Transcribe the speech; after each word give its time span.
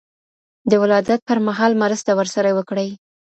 د 0.69 0.71
ولادت 0.83 1.19
پر 1.27 1.37
مهال 1.47 1.71
مرسته 1.83 2.11
ورسره 2.15 2.49
وکړئ. 2.57 2.89